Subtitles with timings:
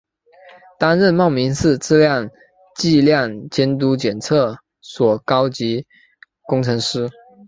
[0.79, 2.31] 担任茂名市质量
[2.75, 5.85] 计量监督检测所高级
[6.47, 7.07] 工程师。